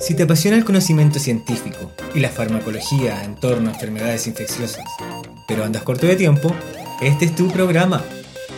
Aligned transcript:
Si 0.00 0.14
te 0.14 0.22
apasiona 0.22 0.56
el 0.56 0.64
conocimiento 0.64 1.18
científico 1.18 1.92
y 2.14 2.20
la 2.20 2.28
farmacología 2.28 3.24
en 3.24 3.34
torno 3.34 3.68
a 3.68 3.72
enfermedades 3.72 4.26
infecciosas, 4.26 4.84
pero 5.46 5.64
andas 5.64 5.82
corto 5.82 6.06
de 6.06 6.16
tiempo, 6.16 6.54
este 7.00 7.26
es 7.26 7.34
tu 7.34 7.48
programa, 7.48 8.04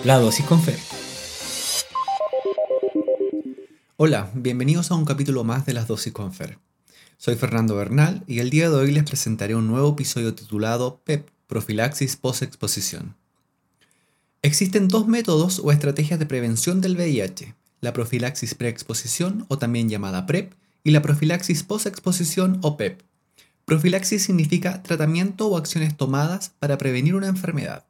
La 0.05 0.19
Dosis 0.19 0.45
con 0.45 0.61
Fer. 0.61 0.79
Hola, 3.97 4.31
bienvenidos 4.35 4.91
a 4.91 4.95
un 4.95 5.05
capítulo 5.05 5.45
más 5.45 5.67
de 5.67 5.73
Las 5.73 5.89
Dosis 5.89 6.13
con 6.13 6.33
Fer. 6.33 6.59
Soy 7.17 7.37
Fernando 7.37 7.77
Bernal 7.77 8.23
y 8.27 8.39
el 8.39 8.51
día 8.51 8.71
de 8.71 8.77
hoy 8.77 8.93
les 8.93 9.05
presentaré 9.05 9.55
un 9.55 9.67
nuevo 9.67 9.91
episodio 9.93 10.35
titulado 10.35 11.01
PEP, 11.05 11.29
Profilaxis 11.47 12.17
Post-Exposición. 12.17 13.17
Existen 14.43 14.89
dos 14.89 15.07
métodos 15.07 15.61
o 15.63 15.73
estrategias 15.73 16.19
de 16.19 16.27
prevención 16.27 16.81
del 16.81 16.97
VIH, 16.97 17.55
la 17.81 17.93
profilaxis 17.93 18.55
preexposición 18.55 19.45
o 19.49 19.59
también 19.59 19.89
llamada 19.89 20.27
PrEP 20.27 20.55
y 20.85 20.91
la 20.91 21.03
profilaxis 21.03 21.63
post-exposición 21.63 22.59
o 22.63 22.77
PEP. 22.77 23.03
Profilaxis 23.65 24.23
significa 24.25 24.83
tratamiento 24.83 25.47
o 25.47 25.57
acciones 25.57 25.97
tomadas 25.97 26.53
para 26.59 26.79
prevenir 26.79 27.15
una 27.15 27.29
enfermedad. 27.29 27.85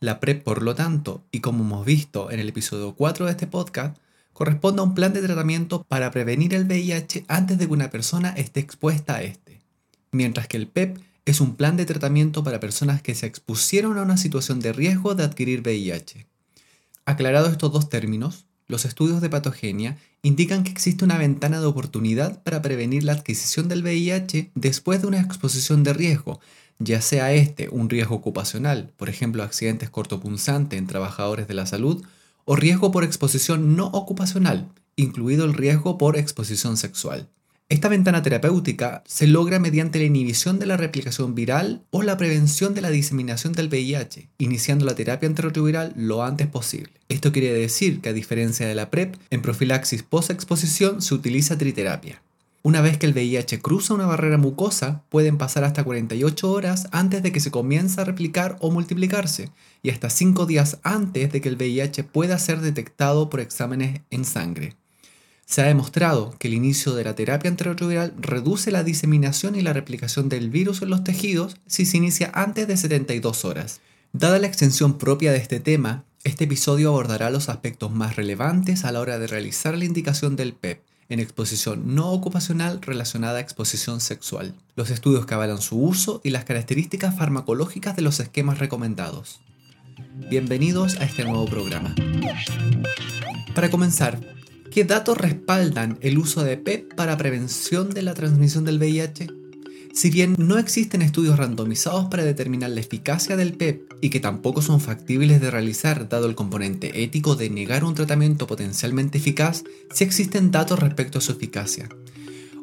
La 0.00 0.20
PrEP, 0.20 0.42
por 0.42 0.62
lo 0.62 0.74
tanto, 0.74 1.24
y 1.30 1.40
como 1.40 1.64
hemos 1.64 1.86
visto 1.86 2.30
en 2.30 2.40
el 2.40 2.48
episodio 2.48 2.94
4 2.94 3.26
de 3.26 3.30
este 3.30 3.46
podcast, 3.46 3.96
corresponde 4.34 4.80
a 4.80 4.84
un 4.84 4.94
plan 4.94 5.14
de 5.14 5.22
tratamiento 5.22 5.84
para 5.84 6.10
prevenir 6.10 6.52
el 6.52 6.64
VIH 6.66 7.24
antes 7.28 7.56
de 7.56 7.66
que 7.66 7.72
una 7.72 7.90
persona 7.90 8.30
esté 8.30 8.60
expuesta 8.60 9.16
a 9.16 9.22
este, 9.22 9.62
mientras 10.12 10.48
que 10.48 10.58
el 10.58 10.66
PEP 10.66 10.98
es 11.24 11.40
un 11.40 11.56
plan 11.56 11.76
de 11.76 11.86
tratamiento 11.86 12.44
para 12.44 12.60
personas 12.60 13.00
que 13.00 13.14
se 13.14 13.26
expusieron 13.26 13.96
a 13.96 14.02
una 14.02 14.18
situación 14.18 14.60
de 14.60 14.74
riesgo 14.74 15.14
de 15.14 15.24
adquirir 15.24 15.62
VIH. 15.62 16.26
Aclarados 17.06 17.52
estos 17.52 17.72
dos 17.72 17.88
términos, 17.88 18.44
los 18.66 18.84
estudios 18.84 19.20
de 19.20 19.30
patogenia 19.30 19.98
indican 20.22 20.64
que 20.64 20.70
existe 20.70 21.04
una 21.04 21.18
ventana 21.18 21.60
de 21.60 21.66
oportunidad 21.66 22.42
para 22.42 22.62
prevenir 22.62 23.04
la 23.04 23.12
adquisición 23.12 23.68
del 23.68 23.82
VIH 23.82 24.50
después 24.54 25.02
de 25.02 25.08
una 25.08 25.20
exposición 25.20 25.84
de 25.84 25.92
riesgo, 25.92 26.40
ya 26.78 27.00
sea 27.00 27.32
este 27.32 27.68
un 27.68 27.90
riesgo 27.90 28.14
ocupacional, 28.14 28.92
por 28.96 29.08
ejemplo 29.08 29.42
accidentes 29.42 29.90
cortopunzantes 29.90 30.78
en 30.78 30.86
trabajadores 30.86 31.46
de 31.46 31.54
la 31.54 31.66
salud, 31.66 32.04
o 32.44 32.56
riesgo 32.56 32.90
por 32.90 33.04
exposición 33.04 33.76
no 33.76 33.86
ocupacional, 33.86 34.68
incluido 34.96 35.44
el 35.44 35.54
riesgo 35.54 35.98
por 35.98 36.16
exposición 36.16 36.76
sexual. 36.76 37.28
Esta 37.70 37.88
ventana 37.88 38.22
terapéutica 38.22 39.02
se 39.06 39.26
logra 39.26 39.58
mediante 39.58 39.98
la 39.98 40.04
inhibición 40.04 40.58
de 40.58 40.66
la 40.66 40.76
replicación 40.76 41.34
viral 41.34 41.86
o 41.90 42.02
la 42.02 42.18
prevención 42.18 42.74
de 42.74 42.82
la 42.82 42.90
diseminación 42.90 43.54
del 43.54 43.68
VIH, 43.68 44.28
iniciando 44.36 44.84
la 44.84 44.94
terapia 44.94 45.30
antirretroviral 45.30 45.94
lo 45.96 46.22
antes 46.22 46.46
posible. 46.46 46.92
Esto 47.08 47.32
quiere 47.32 47.54
decir 47.54 48.02
que 48.02 48.10
a 48.10 48.12
diferencia 48.12 48.68
de 48.68 48.74
la 48.74 48.90
PrEP, 48.90 49.16
en 49.30 49.40
profilaxis 49.40 50.02
post-exposición 50.02 51.00
se 51.00 51.14
utiliza 51.14 51.56
triterapia. 51.56 52.22
Una 52.62 52.82
vez 52.82 52.98
que 52.98 53.06
el 53.06 53.14
VIH 53.14 53.60
cruza 53.60 53.94
una 53.94 54.06
barrera 54.06 54.36
mucosa, 54.36 55.02
pueden 55.08 55.38
pasar 55.38 55.64
hasta 55.64 55.84
48 55.84 56.50
horas 56.50 56.88
antes 56.92 57.22
de 57.22 57.32
que 57.32 57.40
se 57.40 57.50
comience 57.50 57.98
a 57.98 58.04
replicar 58.04 58.56
o 58.60 58.70
multiplicarse, 58.70 59.50
y 59.82 59.88
hasta 59.88 60.10
5 60.10 60.44
días 60.44 60.80
antes 60.82 61.32
de 61.32 61.40
que 61.40 61.48
el 61.48 61.56
VIH 61.56 62.04
pueda 62.04 62.38
ser 62.38 62.60
detectado 62.60 63.30
por 63.30 63.40
exámenes 63.40 64.02
en 64.10 64.26
sangre. 64.26 64.76
Se 65.46 65.62
ha 65.62 65.66
demostrado 65.66 66.34
que 66.38 66.48
el 66.48 66.54
inicio 66.54 66.94
de 66.94 67.04
la 67.04 67.14
terapia 67.14 67.50
antirretroviral 67.50 68.14
reduce 68.18 68.70
la 68.70 68.82
diseminación 68.82 69.56
y 69.56 69.62
la 69.62 69.72
replicación 69.72 70.28
del 70.28 70.50
virus 70.50 70.82
en 70.82 70.90
los 70.90 71.04
tejidos 71.04 71.56
si 71.66 71.84
se 71.84 71.98
inicia 71.98 72.30
antes 72.34 72.66
de 72.66 72.76
72 72.76 73.44
horas. 73.44 73.80
Dada 74.12 74.38
la 74.38 74.46
extensión 74.46 74.98
propia 74.98 75.32
de 75.32 75.38
este 75.38 75.60
tema, 75.60 76.04
este 76.24 76.44
episodio 76.44 76.88
abordará 76.88 77.30
los 77.30 77.48
aspectos 77.48 77.92
más 77.92 78.16
relevantes 78.16 78.84
a 78.84 78.92
la 78.92 79.00
hora 79.00 79.18
de 79.18 79.26
realizar 79.26 79.76
la 79.76 79.84
indicación 79.84 80.36
del 80.36 80.54
PEP 80.54 80.82
en 81.10 81.20
exposición 81.20 81.94
no 81.94 82.10
ocupacional 82.12 82.80
relacionada 82.80 83.38
a 83.38 83.40
exposición 83.40 84.00
sexual, 84.00 84.54
los 84.74 84.90
estudios 84.90 85.26
que 85.26 85.34
avalan 85.34 85.60
su 85.60 85.78
uso 85.78 86.22
y 86.24 86.30
las 86.30 86.44
características 86.44 87.16
farmacológicas 87.16 87.94
de 87.94 88.02
los 88.02 88.20
esquemas 88.20 88.58
recomendados. 88.58 89.40
Bienvenidos 90.30 90.96
a 90.96 91.04
este 91.04 91.24
nuevo 91.24 91.44
programa. 91.44 91.94
Para 93.54 93.70
comenzar, 93.70 94.18
¿Qué 94.74 94.82
datos 94.82 95.16
respaldan 95.16 95.98
el 96.00 96.18
uso 96.18 96.42
de 96.42 96.56
PEP 96.56 96.94
para 96.96 97.16
prevención 97.16 97.90
de 97.90 98.02
la 98.02 98.12
transmisión 98.12 98.64
del 98.64 98.78
VIH? 98.78 99.28
Si 99.92 100.10
bien 100.10 100.34
no 100.36 100.58
existen 100.58 101.00
estudios 101.00 101.38
randomizados 101.38 102.06
para 102.06 102.24
determinar 102.24 102.70
la 102.70 102.80
eficacia 102.80 103.36
del 103.36 103.52
PEP 103.52 103.92
y 104.00 104.10
que 104.10 104.18
tampoco 104.18 104.62
son 104.62 104.80
factibles 104.80 105.40
de 105.40 105.52
realizar 105.52 106.08
dado 106.08 106.26
el 106.26 106.34
componente 106.34 107.04
ético 107.04 107.36
de 107.36 107.50
negar 107.50 107.84
un 107.84 107.94
tratamiento 107.94 108.48
potencialmente 108.48 109.18
eficaz, 109.18 109.62
sí 109.92 110.02
existen 110.02 110.50
datos 110.50 110.80
respecto 110.80 111.18
a 111.18 111.20
su 111.20 111.30
eficacia. 111.30 111.88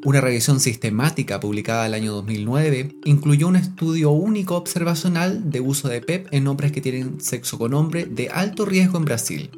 Una 0.03 0.19
revisión 0.19 0.59
sistemática 0.59 1.39
publicada 1.39 1.88
el 1.88 1.93
año 1.93 2.11
2009 2.11 2.93
incluyó 3.05 3.47
un 3.47 3.55
estudio 3.55 4.11
único 4.11 4.57
observacional 4.57 5.49
de 5.49 5.61
uso 5.61 5.88
de 5.88 6.01
PEP 6.01 6.28
en 6.31 6.47
hombres 6.47 6.73
que 6.73 6.81
tienen 6.81 7.22
sexo 7.22 7.57
con 7.57 7.73
hombre 7.73 8.05
de 8.05 8.28
alto 8.28 8.66
riesgo 8.66 8.97
en 8.97 9.05
Brasil 9.05 9.49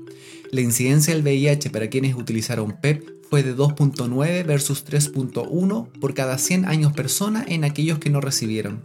la 0.54 0.62
incidencia 0.62 1.16
del 1.16 1.24
VIH 1.24 1.72
para 1.72 1.90
quienes 1.90 2.14
utilizaron 2.14 2.78
PEP 2.80 3.10
fue 3.28 3.42
de 3.42 3.58
2.9 3.58 4.46
versus 4.46 4.86
3.1 4.86 5.88
por 6.00 6.14
cada 6.14 6.38
100 6.38 6.66
años 6.66 6.94
persona 6.94 7.44
en 7.48 7.64
aquellos 7.64 7.98
que 7.98 8.12
no 8.12 8.22
recibieron. 8.22 8.84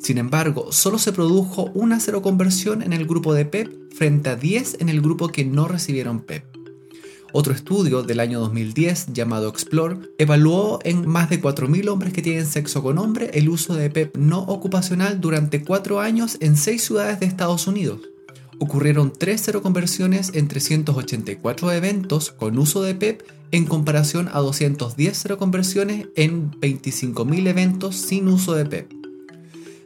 Sin 0.00 0.16
embargo, 0.16 0.72
solo 0.72 0.98
se 0.98 1.12
produjo 1.12 1.70
una 1.74 2.00
seroconversión 2.00 2.82
en 2.82 2.94
el 2.94 3.06
grupo 3.06 3.34
de 3.34 3.44
PEP 3.44 3.92
frente 3.94 4.30
a 4.30 4.36
10 4.36 4.78
en 4.80 4.88
el 4.88 5.02
grupo 5.02 5.28
que 5.28 5.44
no 5.44 5.68
recibieron 5.68 6.20
PEP. 6.20 6.44
Otro 7.34 7.52
estudio 7.52 8.02
del 8.02 8.18
año 8.18 8.40
2010 8.40 9.08
llamado 9.12 9.50
Explore 9.50 9.98
evaluó 10.16 10.78
en 10.82 11.06
más 11.06 11.28
de 11.28 11.42
4.000 11.42 11.90
hombres 11.90 12.14
que 12.14 12.22
tienen 12.22 12.46
sexo 12.46 12.82
con 12.82 12.96
hombre 12.96 13.30
el 13.34 13.50
uso 13.50 13.74
de 13.74 13.90
PEP 13.90 14.16
no 14.16 14.40
ocupacional 14.40 15.20
durante 15.20 15.62
4 15.62 16.00
años 16.00 16.38
en 16.40 16.56
6 16.56 16.82
ciudades 16.82 17.20
de 17.20 17.26
Estados 17.26 17.66
Unidos 17.66 18.00
ocurrieron 18.58 19.12
3 19.12 19.40
seroconversiones 19.40 20.32
en 20.34 20.48
384 20.48 21.72
eventos 21.72 22.30
con 22.30 22.58
uso 22.58 22.82
de 22.82 22.94
PEP 22.94 23.22
en 23.50 23.66
comparación 23.66 24.28
a 24.32 24.40
210 24.40 25.16
seroconversiones 25.16 26.08
en 26.16 26.50
25.000 26.52 27.46
eventos 27.48 27.96
sin 27.96 28.28
uso 28.28 28.54
de 28.54 28.64
PEP. 28.64 28.92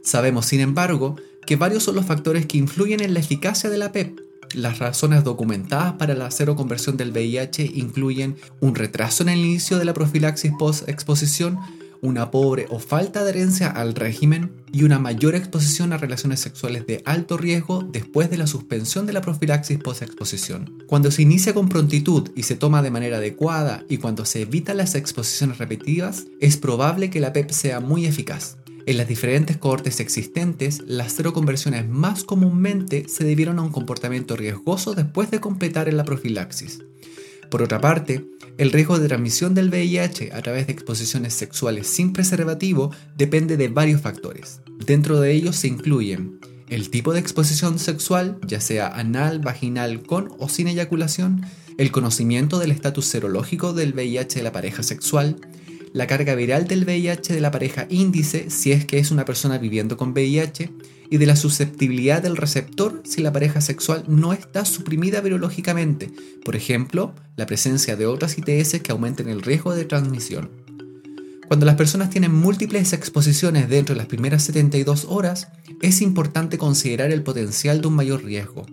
Sabemos, 0.02 0.46
sin 0.46 0.60
embargo, 0.60 1.16
que 1.46 1.56
varios 1.56 1.82
son 1.82 1.96
los 1.96 2.06
factores 2.06 2.46
que 2.46 2.58
influyen 2.58 3.00
en 3.00 3.12
la 3.12 3.20
eficacia 3.20 3.68
de 3.70 3.78
la 3.78 3.92
PEP. 3.92 4.20
Las 4.54 4.78
razones 4.78 5.24
documentadas 5.24 5.94
para 5.94 6.14
la 6.14 6.30
seroconversión 6.30 6.96
del 6.96 7.10
VIH 7.10 7.72
incluyen 7.74 8.36
un 8.60 8.74
retraso 8.74 9.24
en 9.24 9.30
el 9.30 9.40
inicio 9.40 9.78
de 9.78 9.84
la 9.84 9.94
profilaxis 9.94 10.52
post-exposición, 10.56 11.58
una 12.02 12.30
pobre 12.30 12.66
o 12.70 12.78
falta 12.78 13.22
de 13.22 13.30
adherencia 13.30 13.68
al 13.68 13.94
régimen 13.94 14.52
y 14.72 14.84
una 14.84 14.98
mayor 14.98 15.34
exposición 15.34 15.92
a 15.92 15.98
relaciones 15.98 16.40
sexuales 16.40 16.86
de 16.86 17.02
alto 17.04 17.36
riesgo 17.36 17.82
después 17.82 18.30
de 18.30 18.36
la 18.36 18.46
suspensión 18.46 19.06
de 19.06 19.12
la 19.12 19.20
profilaxis 19.20 19.78
post-exposición. 19.78 20.84
Cuando 20.86 21.10
se 21.10 21.22
inicia 21.22 21.54
con 21.54 21.68
prontitud 21.68 22.30
y 22.36 22.44
se 22.44 22.56
toma 22.56 22.82
de 22.82 22.90
manera 22.90 23.16
adecuada 23.16 23.84
y 23.88 23.98
cuando 23.98 24.24
se 24.24 24.42
evitan 24.42 24.76
las 24.76 24.94
exposiciones 24.94 25.58
repetidas, 25.58 26.24
es 26.40 26.56
probable 26.56 27.10
que 27.10 27.20
la 27.20 27.32
PEP 27.32 27.50
sea 27.50 27.80
muy 27.80 28.06
eficaz. 28.06 28.58
En 28.86 28.98
las 28.98 29.08
diferentes 29.08 29.56
cohortes 29.56 29.98
existentes, 29.98 30.80
las 30.86 31.12
seroconversiones 31.12 31.88
más 31.88 32.22
comúnmente 32.22 33.08
se 33.08 33.24
debieron 33.24 33.58
a 33.58 33.62
un 33.62 33.72
comportamiento 33.72 34.36
riesgoso 34.36 34.94
después 34.94 35.28
de 35.32 35.40
completar 35.40 35.88
en 35.88 35.96
la 35.96 36.04
profilaxis. 36.04 36.78
Por 37.50 37.62
otra 37.62 37.80
parte, 37.80 38.24
el 38.58 38.72
riesgo 38.72 38.98
de 38.98 39.08
transmisión 39.08 39.54
del 39.54 39.68
VIH 39.68 40.32
a 40.32 40.42
través 40.42 40.66
de 40.66 40.72
exposiciones 40.72 41.34
sexuales 41.34 41.86
sin 41.86 42.12
preservativo 42.12 42.90
depende 43.16 43.56
de 43.56 43.68
varios 43.68 44.00
factores. 44.00 44.60
Dentro 44.86 45.20
de 45.20 45.32
ellos 45.32 45.56
se 45.56 45.68
incluyen 45.68 46.40
el 46.68 46.90
tipo 46.90 47.12
de 47.12 47.20
exposición 47.20 47.78
sexual, 47.78 48.38
ya 48.46 48.60
sea 48.60 48.88
anal, 48.88 49.38
vaginal, 49.38 50.02
con 50.02 50.30
o 50.38 50.48
sin 50.48 50.68
eyaculación, 50.68 51.42
el 51.78 51.92
conocimiento 51.92 52.58
del 52.58 52.72
estatus 52.72 53.06
serológico 53.06 53.72
del 53.72 53.92
VIH 53.92 54.38
de 54.38 54.42
la 54.42 54.52
pareja 54.52 54.82
sexual, 54.82 55.36
la 55.92 56.06
carga 56.06 56.34
viral 56.34 56.66
del 56.66 56.84
VIH 56.84 57.34
de 57.34 57.40
la 57.40 57.50
pareja 57.50 57.86
índice 57.88 58.50
si 58.50 58.72
es 58.72 58.84
que 58.84 58.98
es 58.98 59.10
una 59.10 59.24
persona 59.24 59.58
viviendo 59.58 59.96
con 59.96 60.10
VIH, 60.10 60.70
y 61.10 61.18
de 61.18 61.26
la 61.26 61.36
susceptibilidad 61.36 62.22
del 62.22 62.36
receptor 62.36 63.02
si 63.04 63.22
la 63.22 63.32
pareja 63.32 63.60
sexual 63.60 64.04
no 64.08 64.32
está 64.32 64.64
suprimida 64.64 65.20
virológicamente, 65.20 66.10
por 66.44 66.56
ejemplo, 66.56 67.14
la 67.36 67.46
presencia 67.46 67.96
de 67.96 68.06
otras 68.06 68.36
ITS 68.38 68.80
que 68.80 68.92
aumenten 68.92 69.28
el 69.28 69.42
riesgo 69.42 69.74
de 69.74 69.84
transmisión. 69.84 70.50
Cuando 71.46 71.64
las 71.64 71.76
personas 71.76 72.10
tienen 72.10 72.34
múltiples 72.34 72.92
exposiciones 72.92 73.68
dentro 73.68 73.94
de 73.94 73.98
las 73.98 74.08
primeras 74.08 74.42
72 74.42 75.06
horas, 75.08 75.48
es 75.80 76.00
importante 76.02 76.58
considerar 76.58 77.12
el 77.12 77.22
potencial 77.22 77.80
de 77.80 77.86
un 77.86 77.94
mayor 77.94 78.24
riesgo. 78.24 78.66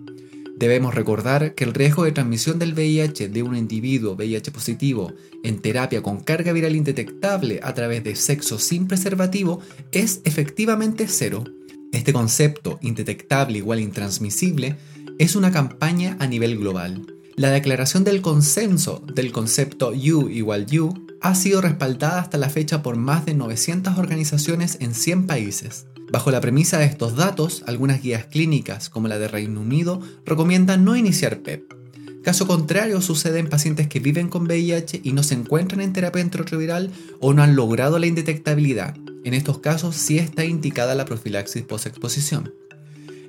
Debemos 0.56 0.94
recordar 0.94 1.54
que 1.54 1.64
el 1.64 1.74
riesgo 1.74 2.04
de 2.04 2.12
transmisión 2.12 2.58
del 2.58 2.74
VIH 2.74 3.28
de 3.28 3.42
un 3.42 3.56
individuo 3.56 4.14
VIH 4.14 4.50
positivo 4.50 5.12
en 5.42 5.60
terapia 5.60 6.02
con 6.02 6.20
carga 6.20 6.52
viral 6.52 6.74
indetectable 6.76 7.60
a 7.62 7.74
través 7.74 8.02
de 8.04 8.14
sexo 8.16 8.58
sin 8.58 8.86
preservativo 8.86 9.60
es 9.92 10.20
efectivamente 10.24 11.06
cero 11.08 11.44
este 11.94 12.12
concepto, 12.12 12.78
indetectable 12.82 13.58
igual 13.58 13.80
intransmisible, 13.80 14.76
es 15.18 15.36
una 15.36 15.52
campaña 15.52 16.16
a 16.20 16.26
nivel 16.26 16.58
global. 16.58 17.06
La 17.36 17.50
declaración 17.50 18.04
del 18.04 18.22
consenso 18.22 19.02
del 19.12 19.32
concepto 19.32 19.90
U 19.90 20.28
igual 20.28 20.66
U 20.78 20.94
ha 21.20 21.34
sido 21.34 21.60
respaldada 21.60 22.20
hasta 22.20 22.38
la 22.38 22.48
fecha 22.48 22.82
por 22.82 22.96
más 22.96 23.24
de 23.24 23.34
900 23.34 23.98
organizaciones 23.98 24.78
en 24.80 24.94
100 24.94 25.26
países. 25.26 25.86
Bajo 26.12 26.30
la 26.30 26.40
premisa 26.40 26.78
de 26.78 26.84
estos 26.84 27.16
datos, 27.16 27.64
algunas 27.66 28.02
guías 28.02 28.26
clínicas, 28.26 28.88
como 28.88 29.08
la 29.08 29.18
de 29.18 29.26
Reino 29.26 29.60
Unido, 29.60 30.00
recomiendan 30.24 30.84
no 30.84 30.96
iniciar 30.96 31.40
PEP. 31.40 31.72
Caso 32.22 32.46
contrario 32.46 33.00
sucede 33.00 33.38
en 33.38 33.48
pacientes 33.48 33.88
que 33.88 34.00
viven 34.00 34.28
con 34.28 34.44
VIH 34.44 35.00
y 35.02 35.12
no 35.12 35.22
se 35.22 35.34
encuentran 35.34 35.80
en 35.80 35.92
terapia 35.92 36.22
antirretroviral 36.22 36.90
o 37.20 37.34
no 37.34 37.42
han 37.42 37.56
logrado 37.56 37.98
la 37.98 38.06
indetectabilidad. 38.06 38.94
En 39.24 39.32
estos 39.32 39.58
casos 39.58 39.96
sí 39.96 40.18
está 40.18 40.44
indicada 40.44 40.94
la 40.94 41.06
profilaxis 41.06 41.62
post-exposición. 41.62 42.52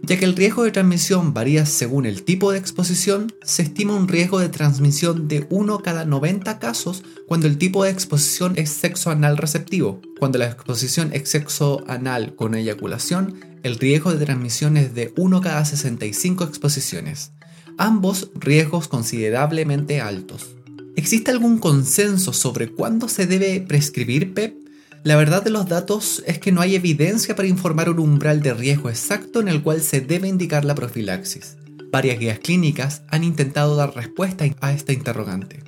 Ya 0.03 0.19
que 0.19 0.25
el 0.25 0.36
riesgo 0.36 0.63
de 0.63 0.71
transmisión 0.71 1.33
varía 1.33 1.65
según 1.65 2.06
el 2.06 2.24
tipo 2.24 2.51
de 2.51 2.59
exposición, 2.59 3.33
se 3.44 3.63
estima 3.63 3.95
un 3.95 4.09
riesgo 4.09 4.39
de 4.39 4.50
transmisión 4.50 5.30
de 5.30 5.47
1 5.50 5.80
cada 5.80 6.06
90 6.06 6.59
casos 6.59 7.03
cuando 7.27 7.47
el 7.47 7.57
tipo 7.57 7.83
de 7.83 7.92
exposición 7.92 8.53
es 8.57 8.69
sexo 8.69 9.09
anal 9.09 9.38
receptivo. 9.38 10.01
Cuando 10.19 10.38
la 10.38 10.47
exposición 10.47 11.12
es 11.13 11.30
sexo 11.30 11.83
anal 11.88 12.36
con 12.36 12.56
eyaculación, 12.56 13.39
el 13.63 13.80
riesgo 13.80 14.13
de 14.13 14.25
transmisión 14.25 14.75
es 14.75 14.94
de 14.94 15.13
1 15.15 15.41
cada 15.41 15.63
65 15.63 16.44
exposiciones. 16.44 17.31
Ambos 17.77 18.30
riesgos 18.36 18.89
considerablemente 18.89 20.01
altos. 20.01 20.56
¿Existe 20.98 21.31
algún 21.31 21.57
consenso 21.57 22.31
sobre 22.31 22.69
cuándo 22.69 23.07
se 23.07 23.25
debe 23.27 23.62
prescribir 23.62 24.33
PEP? 24.33 24.64
La 25.06 25.16
verdad 25.16 25.44
de 25.44 25.52
los 25.52 25.69
datos 25.69 26.24
es 26.25 26.40
que 26.40 26.52
no 26.52 26.62
hay 26.62 26.74
evidencia 26.74 27.36
para 27.36 27.48
informar 27.48 27.92
un 27.92 28.00
umbral 28.00 28.42
de 28.42 28.56
riesgo 28.56 28.90
exacto 28.90 29.40
en 29.40 29.48
el 29.48 29.62
cual 29.62 29.81
se 29.81 30.02
debe 30.02 30.28
indicar 30.28 30.66
la 30.66 30.74
profilaxis. 30.74 31.57
Varias 31.92 32.18
guías 32.18 32.40
clínicas 32.40 33.04
han 33.10 33.24
intentado 33.24 33.75
dar 33.75 33.94
respuesta 33.94 34.46
a 34.62 34.74
esta 34.74 34.94
interrogante. 34.94 35.62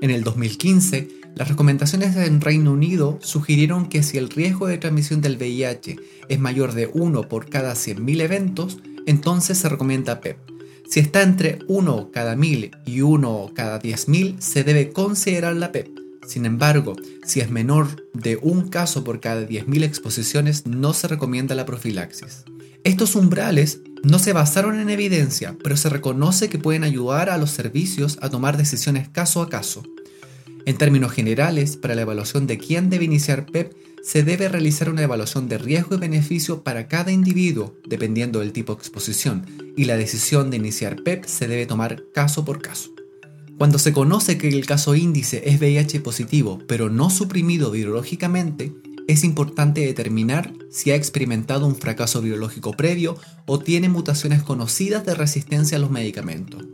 En 0.00 0.12
el 0.12 0.22
2015, 0.22 1.08
las 1.34 1.48
recomendaciones 1.48 2.14
en 2.14 2.40
Reino 2.40 2.70
Unido 2.70 3.18
sugirieron 3.22 3.88
que 3.88 4.04
si 4.04 4.18
el 4.18 4.30
riesgo 4.30 4.68
de 4.68 4.78
transmisión 4.78 5.20
del 5.20 5.36
VIH 5.36 5.96
es 6.28 6.38
mayor 6.38 6.72
de 6.72 6.86
1 6.86 7.22
por 7.22 7.50
cada 7.50 7.74
100.000 7.74 8.20
eventos, 8.20 8.78
entonces 9.04 9.58
se 9.58 9.68
recomienda 9.68 10.20
PEP. 10.20 10.38
Si 10.88 11.00
está 11.00 11.22
entre 11.22 11.58
1 11.66 12.10
cada 12.12 12.36
1000 12.36 12.70
y 12.86 13.00
1 13.00 13.50
cada 13.52 13.80
10.000, 13.82 14.38
se 14.38 14.62
debe 14.62 14.92
considerar 14.92 15.56
la 15.56 15.72
PEP. 15.72 15.95
Sin 16.26 16.44
embargo, 16.44 16.96
si 17.24 17.40
es 17.40 17.50
menor 17.50 18.08
de 18.12 18.36
un 18.36 18.68
caso 18.68 19.04
por 19.04 19.20
cada 19.20 19.48
10.000 19.48 19.84
exposiciones, 19.84 20.66
no 20.66 20.92
se 20.92 21.08
recomienda 21.08 21.54
la 21.54 21.66
profilaxis. 21.66 22.44
Estos 22.84 23.16
umbrales 23.16 23.80
no 24.02 24.18
se 24.18 24.32
basaron 24.32 24.78
en 24.78 24.90
evidencia, 24.90 25.56
pero 25.62 25.76
se 25.76 25.88
reconoce 25.88 26.48
que 26.48 26.58
pueden 26.58 26.84
ayudar 26.84 27.30
a 27.30 27.38
los 27.38 27.50
servicios 27.50 28.18
a 28.22 28.28
tomar 28.28 28.56
decisiones 28.56 29.08
caso 29.08 29.42
a 29.42 29.48
caso. 29.48 29.82
En 30.66 30.78
términos 30.78 31.12
generales, 31.12 31.76
para 31.76 31.94
la 31.94 32.02
evaluación 32.02 32.46
de 32.46 32.58
quién 32.58 32.90
debe 32.90 33.04
iniciar 33.04 33.46
PEP, 33.46 33.72
se 34.02 34.22
debe 34.22 34.48
realizar 34.48 34.88
una 34.88 35.02
evaluación 35.02 35.48
de 35.48 35.58
riesgo 35.58 35.96
y 35.96 35.98
beneficio 35.98 36.62
para 36.62 36.86
cada 36.86 37.10
individuo, 37.10 37.74
dependiendo 37.88 38.38
del 38.40 38.52
tipo 38.52 38.74
de 38.74 38.80
exposición, 38.80 39.46
y 39.76 39.84
la 39.84 39.96
decisión 39.96 40.50
de 40.50 40.58
iniciar 40.58 41.02
PEP 41.02 41.24
se 41.24 41.48
debe 41.48 41.66
tomar 41.66 42.04
caso 42.14 42.44
por 42.44 42.62
caso. 42.62 42.90
Cuando 43.58 43.78
se 43.78 43.94
conoce 43.94 44.36
que 44.36 44.48
el 44.48 44.66
caso 44.66 44.94
índice 44.94 45.42
es 45.46 45.58
VIH 45.58 46.00
positivo, 46.00 46.58
pero 46.68 46.90
no 46.90 47.08
suprimido 47.08 47.70
virológicamente, 47.70 48.74
es 49.08 49.24
importante 49.24 49.80
determinar 49.80 50.52
si 50.70 50.90
ha 50.90 50.94
experimentado 50.94 51.66
un 51.66 51.74
fracaso 51.74 52.20
biológico 52.20 52.72
previo 52.72 53.16
o 53.46 53.58
tiene 53.58 53.88
mutaciones 53.88 54.42
conocidas 54.42 55.06
de 55.06 55.14
resistencia 55.14 55.78
a 55.78 55.80
los 55.80 55.90
medicamentos. 55.90 56.66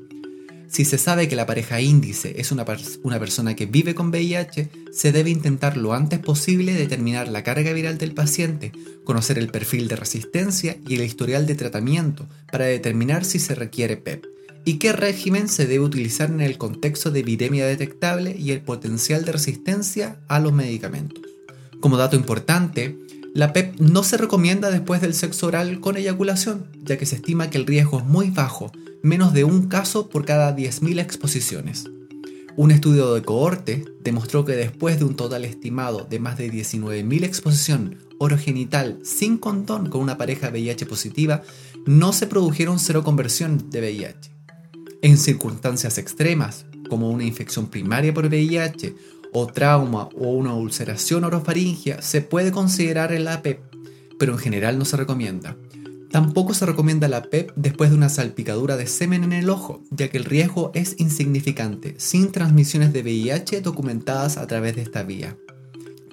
Si 0.67 0.84
se 0.84 0.99
sabe 0.99 1.29
que 1.29 1.37
la 1.37 1.46
pareja 1.46 1.81
índice 1.81 2.34
es 2.40 2.50
una, 2.50 2.64
una, 3.05 3.20
persona 3.20 3.55
que 3.55 3.67
vive 3.67 3.94
con 3.94 4.08
VIH, 4.08 4.70
se 4.90 5.12
debe 5.12 5.31
intentar 5.31 5.76
lo 5.76 5.93
antes 5.93 6.19
posible 6.19 6.73
determinar 6.73 7.29
la 7.29 7.44
carga 7.44 7.73
viral 7.75 7.99
del 7.99 8.12
paciente, 8.12 8.73
conocer 9.05 9.38
el 9.38 9.50
perfil 9.50 9.87
de 9.87 9.96
resistencia 9.96 10.79
y 10.88 10.96
el 10.96 11.02
historial 11.02 11.46
de 11.46 11.55
tratamiento 11.55 12.26
para 12.50 12.64
determinar 12.64 13.25
si 13.25 13.38
se 13.38 13.55
requiere 13.55 13.99
PEP 13.99 14.25
y 14.64 14.75
qué 14.79 14.93
régimen 14.93 15.49
se 15.49 15.67
debe 15.67 15.85
utilizar 15.85 16.31
en 16.31 16.41
el 16.41 16.59
contexto 16.59 17.11
de 17.11 17.20
epidemia 17.20 17.67
detectable 17.67 18.37
y 18.38 18.53
el 18.53 18.61
potencial 18.61 19.25
de 19.25 19.32
resistencia 19.32 20.20
a 20.29 20.41
los 20.41 20.53
medicamentos. 20.53 21.23
Como 21.81 21.97
dato 21.97 22.17
importante, 22.17 22.99
la 23.35 23.53
PEP 23.53 23.81
no 23.81 24.05
se 24.05 24.19
recomienda 24.19 24.70
después 24.70 25.00
del 25.00 25.14
sexo 25.14 25.47
oral 25.47 25.81
con 25.81 25.97
eyaculación, 25.97 26.67
ya 26.85 26.97
que 26.99 27.06
se 27.06 27.17
estima 27.17 27.50
que 27.50 27.59
el 27.59 27.67
riesgo 27.67 27.99
es 27.99 28.05
muy 28.05 28.31
bajo, 28.31 28.70
menos 29.03 29.32
de 29.32 29.44
un 29.44 29.69
caso 29.69 30.09
por 30.09 30.25
cada 30.25 30.55
10.000 30.55 31.00
exposiciones. 31.00 31.87
Un 32.55 32.70
estudio 32.70 33.15
de 33.15 33.23
cohorte 33.23 33.87
demostró 34.03 34.44
que 34.44 34.53
después 34.53 34.99
de 34.99 35.06
un 35.06 35.17
total 35.17 35.47
estimado 35.47 36.06
de 36.08 36.20
más 36.20 36.37
de 36.37 36.53
19.000 36.53 37.25
exposición 37.25 37.97
orogenital 38.19 38.99
sin 39.03 39.38
condón 39.38 39.88
con 39.88 40.03
una 40.03 40.19
pareja 40.19 40.50
VIH 40.50 40.85
positiva, 40.85 41.43
no 41.87 42.12
se 42.12 42.26
produjeron 42.26 42.79
cero 42.79 43.03
conversión 43.03 43.70
de 43.70 43.81
VIH. 43.81 44.42
En 45.02 45.19
circunstancias 45.19 45.99
extremas, 45.99 46.64
como 46.88 47.10
una 47.10 47.25
infección 47.25 47.66
primaria 47.66 48.14
por 48.14 48.26
VIH 48.26 48.94
o 49.32 49.49
trauma 49.49 50.08
o 50.14 50.28
una 50.28 50.54
ulceración 50.54 51.25
orofaringia, 51.25 52.00
se 52.00 52.20
puede 52.20 52.52
considerar 52.52 53.12
el 53.12 53.26
APEP, 53.26 53.58
pero 54.16 54.34
en 54.34 54.38
general 54.38 54.78
no 54.78 54.84
se 54.84 54.96
recomienda. 54.96 55.56
Tampoco 56.12 56.54
se 56.54 56.66
recomienda 56.66 57.08
la 57.08 57.22
PEP 57.22 57.50
después 57.56 57.90
de 57.90 57.96
una 57.96 58.10
salpicadura 58.10 58.76
de 58.76 58.87
semen 58.87 59.25
en 59.25 59.32
el 59.32 59.50
ojo, 59.50 59.82
ya 59.90 60.08
que 60.08 60.19
el 60.19 60.25
riesgo 60.25 60.70
es 60.72 60.94
insignificante, 60.99 61.96
sin 61.98 62.31
transmisiones 62.31 62.93
de 62.93 63.02
VIH 63.02 63.60
documentadas 63.60 64.37
a 64.37 64.46
través 64.46 64.76
de 64.76 64.82
esta 64.82 65.02
vía. 65.02 65.37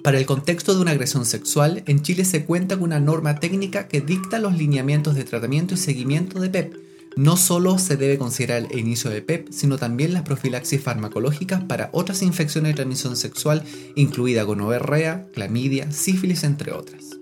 Para 0.02 0.18
el 0.18 0.26
contexto 0.26 0.74
de 0.74 0.80
una 0.80 0.90
agresión 0.90 1.26
sexual, 1.26 1.84
en 1.86 2.02
Chile 2.02 2.24
se 2.24 2.44
cuenta 2.44 2.74
con 2.74 2.86
una 2.86 2.98
norma 2.98 3.38
técnica 3.38 3.86
que 3.86 4.00
dicta 4.00 4.40
los 4.40 4.56
lineamientos 4.56 5.14
de 5.14 5.22
tratamiento 5.22 5.74
y 5.74 5.76
seguimiento 5.76 6.40
de 6.40 6.50
PEP, 6.50 6.74
no 7.16 7.36
solo 7.36 7.78
se 7.78 7.96
debe 7.96 8.18
considerar 8.18 8.66
el 8.70 8.78
inicio 8.78 9.10
de 9.10 9.22
PEP, 9.22 9.48
sino 9.50 9.78
también 9.78 10.12
las 10.12 10.22
profilaxis 10.22 10.82
farmacológicas 10.82 11.62
para 11.64 11.90
otras 11.92 12.22
infecciones 12.22 12.70
de 12.70 12.76
transmisión 12.76 13.16
sexual, 13.16 13.64
incluida 13.96 14.42
gonorrea, 14.42 15.26
clamidia, 15.32 15.90
sífilis, 15.90 16.44
entre 16.44 16.72
otras. 16.72 17.18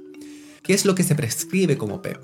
¿Qué 0.62 0.74
es 0.74 0.84
lo 0.84 0.94
que 0.94 1.02
se 1.02 1.14
prescribe 1.14 1.78
como 1.78 2.02
PEP? 2.02 2.18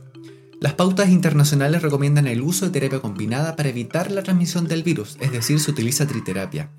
Las 0.60 0.74
pautas 0.74 1.08
internacionales 1.10 1.82
recomiendan 1.82 2.26
el 2.26 2.42
uso 2.42 2.66
de 2.66 2.72
terapia 2.72 3.00
combinada 3.00 3.56
para 3.56 3.68
evitar 3.68 4.10
la 4.10 4.22
transmisión 4.22 4.66
del 4.66 4.82
virus, 4.82 5.16
es 5.20 5.32
decir, 5.32 5.60
se 5.60 5.70
utiliza 5.70 6.06
triterapia. 6.06 6.70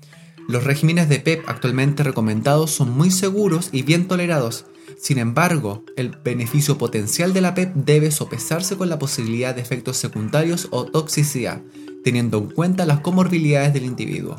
Los 0.48 0.64
regímenes 0.64 1.08
de 1.08 1.18
PEP 1.18 1.48
actualmente 1.48 2.02
recomendados 2.02 2.70
son 2.70 2.90
muy 2.90 3.10
seguros 3.10 3.68
y 3.72 3.82
bien 3.82 4.08
tolerados, 4.08 4.66
sin 4.98 5.18
embargo, 5.18 5.84
el 5.96 6.16
beneficio 6.24 6.78
potencial 6.78 7.32
de 7.32 7.40
la 7.40 7.54
PEP 7.54 7.74
debe 7.74 8.10
sopesarse 8.10 8.76
con 8.76 8.88
la 8.88 8.98
posibilidad 8.98 9.54
de 9.54 9.60
efectos 9.60 9.96
secundarios 9.96 10.68
o 10.70 10.84
toxicidad, 10.84 11.62
teniendo 12.02 12.38
en 12.38 12.46
cuenta 12.46 12.86
las 12.86 13.00
comorbilidades 13.00 13.72
del 13.72 13.84
individuo. 13.84 14.36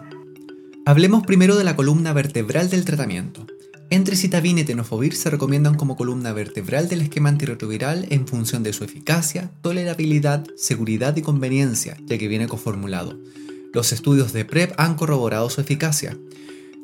Hablemos 0.85 1.25
primero 1.25 1.57
de 1.57 1.63
la 1.63 1.75
columna 1.75 2.13
vertebral 2.13 2.69
del 2.69 2.85
tratamiento. 2.85 3.45
Entrecitavir 3.89 4.57
y 4.57 4.63
tenofovir 4.65 5.15
se 5.15 5.29
recomiendan 5.29 5.75
como 5.75 5.95
columna 5.95 6.33
vertebral 6.33 6.89
del 6.89 7.01
esquema 7.01 7.29
antirretroviral 7.29 8.05
en 8.09 8.27
función 8.27 8.63
de 8.63 8.73
su 8.73 8.83
eficacia, 8.83 9.51
tolerabilidad, 9.61 10.45
seguridad 10.57 11.15
y 11.15 11.21
conveniencia, 11.21 11.97
ya 12.05 12.17
que 12.17 12.27
viene 12.27 12.47
coformulado. 12.47 13.17
Los 13.73 13.93
estudios 13.93 14.33
de 14.33 14.43
PrEP 14.43 14.73
han 14.77 14.95
corroborado 14.95 15.49
su 15.49 15.61
eficacia. 15.61 16.17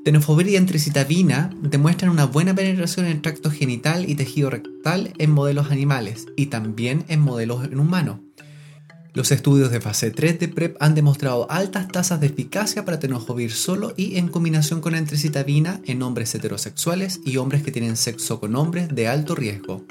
Tenofovir 0.03 0.49
y 0.49 0.57
entricitabina 0.57 1.49
demuestran 1.61 2.11
una 2.11 2.25
buena 2.25 2.53
penetración 2.53 3.05
en 3.05 3.13
el 3.13 3.21
tracto 3.21 3.49
genital 3.49 4.09
y 4.09 4.15
tejido 4.15 4.49
rectal 4.49 5.13
en 5.17 5.31
modelos 5.31 5.71
animales 5.71 6.25
y 6.35 6.47
también 6.47 7.05
en 7.07 7.21
modelos 7.21 7.63
en 7.63 7.79
humanos. 7.79 8.19
Los 9.13 9.31
estudios 9.31 9.71
de 9.71 9.79
fase 9.79 10.11
3 10.11 10.39
de 10.39 10.49
PrEP 10.49 10.75
han 10.81 10.93
demostrado 10.93 11.49
altas 11.49 11.87
tasas 11.87 12.19
de 12.19 12.27
eficacia 12.27 12.83
para 12.83 12.99
tenofovir 12.99 13.53
solo 13.53 13.93
y 13.95 14.17
en 14.17 14.27
combinación 14.27 14.81
con 14.81 14.93
entricitabina 14.93 15.79
en 15.85 16.01
hombres 16.01 16.35
heterosexuales 16.35 17.21
y 17.23 17.37
hombres 17.37 17.63
que 17.63 17.71
tienen 17.71 17.95
sexo 17.95 18.41
con 18.41 18.57
hombres 18.57 18.89
de 18.89 19.07
alto 19.07 19.35
riesgo. 19.35 19.85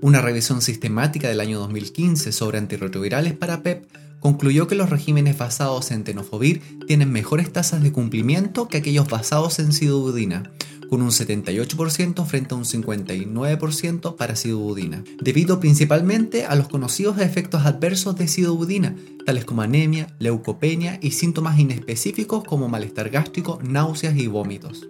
Una 0.00 0.20
revisión 0.20 0.62
sistemática 0.62 1.28
del 1.28 1.40
año 1.40 1.58
2015 1.58 2.30
sobre 2.30 2.58
antirretrovirales 2.58 3.32
para 3.32 3.64
PEP 3.64 3.86
concluyó 4.20 4.66
que 4.66 4.74
los 4.74 4.90
regímenes 4.90 5.38
basados 5.38 5.90
en 5.90 6.04
tenofovir 6.04 6.62
tienen 6.86 7.10
mejores 7.10 7.52
tasas 7.52 7.82
de 7.82 7.92
cumplimiento 7.92 8.68
que 8.68 8.78
aquellos 8.78 9.08
basados 9.08 9.58
en 9.58 9.72
sidobudina, 9.72 10.50
con 10.88 11.02
un 11.02 11.10
78% 11.10 12.24
frente 12.24 12.54
a 12.54 12.56
un 12.56 12.64
59% 12.64 14.16
para 14.16 14.36
sidobudina, 14.36 15.04
debido 15.20 15.60
principalmente 15.60 16.46
a 16.46 16.54
los 16.54 16.68
conocidos 16.68 17.18
efectos 17.18 17.66
adversos 17.66 18.16
de 18.16 18.28
sidobudina, 18.28 18.96
tales 19.26 19.44
como 19.44 19.62
anemia, 19.62 20.14
leucopenia 20.18 20.98
y 21.02 21.10
síntomas 21.12 21.58
inespecíficos 21.58 22.44
como 22.44 22.68
malestar 22.68 23.10
gástrico, 23.10 23.60
náuseas 23.62 24.16
y 24.16 24.26
vómitos. 24.26 24.88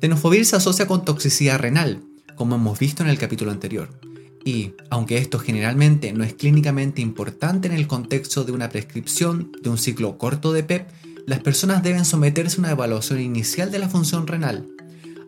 Tenofovir 0.00 0.44
se 0.44 0.56
asocia 0.56 0.86
con 0.86 1.04
toxicidad 1.04 1.60
renal, 1.60 2.02
como 2.34 2.56
hemos 2.56 2.78
visto 2.78 3.04
en 3.04 3.08
el 3.08 3.18
capítulo 3.18 3.52
anterior 3.52 4.11
y, 4.44 4.72
aunque 4.90 5.18
esto 5.18 5.38
generalmente 5.38 6.12
no 6.12 6.24
es 6.24 6.34
clínicamente 6.34 7.00
importante 7.00 7.68
en 7.68 7.74
el 7.74 7.86
contexto 7.86 8.44
de 8.44 8.52
una 8.52 8.68
prescripción 8.68 9.52
de 9.62 9.70
un 9.70 9.78
ciclo 9.78 10.18
corto 10.18 10.52
de 10.52 10.64
PEP, 10.64 10.88
las 11.26 11.40
personas 11.40 11.82
deben 11.82 12.04
someterse 12.04 12.56
a 12.56 12.60
una 12.60 12.70
evaluación 12.72 13.20
inicial 13.20 13.70
de 13.70 13.78
la 13.78 13.88
función 13.88 14.26
renal. 14.26 14.68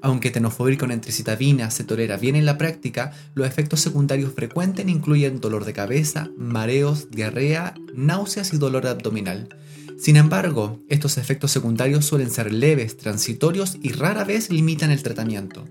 Aunque 0.03 0.31
tenofovir 0.31 0.77
con 0.77 0.91
entricitabina 0.91 1.71
se 1.71 1.85
tolera 1.85 2.17
bien 2.17 2.37
en 2.37 2.45
la 2.45 2.59
práctica, 2.59 3.13
los 3.35 3.47
efectos 3.47 3.81
secundarios 3.81 4.35
frecuentes 4.35 4.87
incluyen 4.87 5.41
dolor 5.41 5.65
de 5.65 5.73
cabeza, 5.73 6.29
mareos, 6.37 7.11
diarrea, 7.11 7.75
náuseas 7.95 8.53
y 8.53 8.59
dolor 8.59 8.87
abdominal. 8.87 9.49
Sin 9.97 10.17
embargo, 10.17 10.81
estos 10.89 11.17
efectos 11.17 11.53
secundarios 11.53 12.05
suelen 12.05 12.31
ser 12.31 12.53
leves, 12.53 12.97
transitorios 12.97 13.79
y 13.81 13.93
rara 13.93 14.25
vez 14.25 14.51
limitan 14.51 14.91
el 14.91 15.03
tratamiento. 15.03 15.65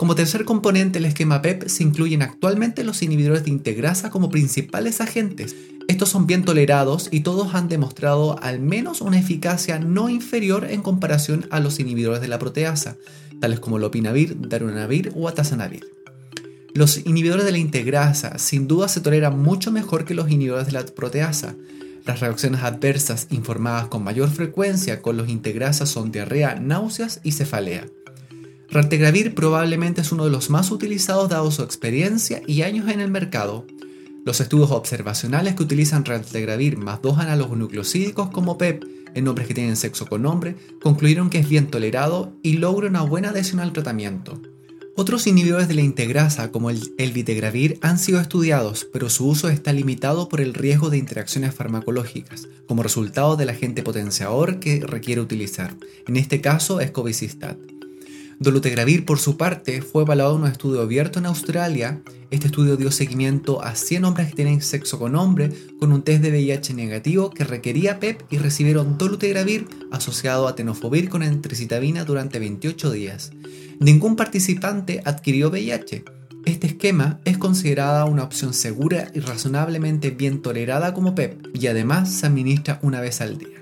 Como 0.00 0.14
tercer 0.14 0.46
componente 0.46 0.98
del 0.98 1.04
esquema 1.04 1.42
PEP 1.42 1.68
se 1.68 1.82
incluyen 1.82 2.22
actualmente 2.22 2.84
los 2.84 3.02
inhibidores 3.02 3.44
de 3.44 3.50
integrasa 3.50 4.08
como 4.08 4.30
principales 4.30 5.02
agentes. 5.02 5.54
Estos 5.88 6.08
son 6.08 6.26
bien 6.26 6.42
tolerados 6.42 7.10
y 7.10 7.20
todos 7.20 7.54
han 7.54 7.68
demostrado 7.68 8.42
al 8.42 8.60
menos 8.60 9.02
una 9.02 9.18
eficacia 9.18 9.78
no 9.78 10.08
inferior 10.08 10.64
en 10.70 10.80
comparación 10.80 11.46
a 11.50 11.60
los 11.60 11.80
inhibidores 11.80 12.22
de 12.22 12.28
la 12.28 12.38
proteasa, 12.38 12.96
tales 13.42 13.60
como 13.60 13.78
lopinavir, 13.78 14.48
darunavir 14.48 15.12
o 15.16 15.28
atazanavir. 15.28 15.86
Los 16.72 17.04
inhibidores 17.04 17.44
de 17.44 17.52
la 17.52 17.58
integrasa 17.58 18.38
sin 18.38 18.68
duda 18.68 18.88
se 18.88 19.02
toleran 19.02 19.38
mucho 19.38 19.70
mejor 19.70 20.06
que 20.06 20.14
los 20.14 20.30
inhibidores 20.30 20.64
de 20.64 20.72
la 20.72 20.86
proteasa. 20.86 21.56
Las 22.06 22.20
reacciones 22.20 22.62
adversas 22.62 23.26
informadas 23.28 23.88
con 23.88 24.02
mayor 24.02 24.30
frecuencia 24.30 25.02
con 25.02 25.18
los 25.18 25.28
integrasas 25.28 25.90
son 25.90 26.10
diarrea, 26.10 26.54
náuseas 26.54 27.20
y 27.22 27.32
cefalea. 27.32 27.86
Raltegravir 28.72 29.34
probablemente 29.34 30.00
es 30.00 30.12
uno 30.12 30.24
de 30.24 30.30
los 30.30 30.48
más 30.48 30.70
utilizados 30.70 31.28
dado 31.28 31.50
su 31.50 31.62
experiencia 31.62 32.40
y 32.46 32.62
años 32.62 32.88
en 32.88 33.00
el 33.00 33.10
mercado. 33.10 33.66
Los 34.24 34.40
estudios 34.40 34.70
observacionales 34.70 35.56
que 35.56 35.64
utilizan 35.64 36.04
Raltegravir 36.04 36.76
más 36.76 37.02
dos 37.02 37.18
análogos 37.18 37.58
nucleosídicos 37.58 38.30
como 38.30 38.58
PEP 38.58 38.84
en 39.14 39.26
hombres 39.26 39.48
que 39.48 39.54
tienen 39.54 39.76
sexo 39.76 40.06
con 40.06 40.24
hombre 40.24 40.54
concluyeron 40.80 41.30
que 41.30 41.38
es 41.38 41.48
bien 41.48 41.66
tolerado 41.66 42.32
y 42.44 42.58
logra 42.58 42.88
una 42.88 43.02
buena 43.02 43.30
adhesión 43.30 43.58
al 43.58 43.72
tratamiento. 43.72 44.40
Otros 44.94 45.26
inhibidores 45.26 45.66
de 45.66 45.74
la 45.74 45.80
integrasa 45.80 46.52
como 46.52 46.70
el, 46.70 46.94
el 46.98 47.78
han 47.80 47.98
sido 47.98 48.20
estudiados, 48.20 48.86
pero 48.92 49.10
su 49.10 49.26
uso 49.26 49.48
está 49.48 49.72
limitado 49.72 50.28
por 50.28 50.40
el 50.40 50.54
riesgo 50.54 50.90
de 50.90 50.98
interacciones 50.98 51.54
farmacológicas, 51.54 52.46
como 52.68 52.84
resultado 52.84 53.36
del 53.36 53.48
agente 53.48 53.82
potenciador 53.82 54.60
que 54.60 54.80
requiere 54.80 55.20
utilizar. 55.20 55.74
En 56.06 56.16
este 56.16 56.40
caso 56.40 56.80
es 56.80 56.92
covicistat. 56.92 57.56
Dolutegravir, 58.40 59.04
por 59.04 59.18
su 59.18 59.36
parte, 59.36 59.82
fue 59.82 60.04
evaluado 60.04 60.34
en 60.34 60.44
un 60.44 60.48
estudio 60.48 60.80
abierto 60.80 61.18
en 61.18 61.26
Australia. 61.26 62.00
Este 62.30 62.46
estudio 62.46 62.78
dio 62.78 62.90
seguimiento 62.90 63.62
a 63.62 63.74
100 63.74 64.06
hombres 64.06 64.28
que 64.28 64.34
tienen 64.34 64.62
sexo 64.62 64.98
con 64.98 65.14
hombre 65.14 65.52
con 65.78 65.92
un 65.92 66.00
test 66.00 66.22
de 66.22 66.30
VIH 66.30 66.72
negativo 66.72 67.28
que 67.28 67.44
requería 67.44 68.00
PEP 68.00 68.22
y 68.30 68.38
recibieron 68.38 68.96
dolutegravir 68.96 69.68
asociado 69.92 70.48
a 70.48 70.54
tenofovir 70.54 71.10
con 71.10 71.22
entricitabina 71.22 72.06
durante 72.06 72.38
28 72.38 72.90
días. 72.92 73.30
Ningún 73.78 74.16
participante 74.16 75.02
adquirió 75.04 75.50
VIH. 75.50 76.04
Este 76.46 76.66
esquema 76.66 77.20
es 77.26 77.36
considerada 77.36 78.06
una 78.06 78.24
opción 78.24 78.54
segura 78.54 79.10
y 79.14 79.20
razonablemente 79.20 80.12
bien 80.12 80.40
tolerada 80.40 80.94
como 80.94 81.14
PEP 81.14 81.48
y 81.52 81.66
además 81.66 82.10
se 82.10 82.24
administra 82.24 82.78
una 82.80 83.02
vez 83.02 83.20
al 83.20 83.36
día. 83.36 83.59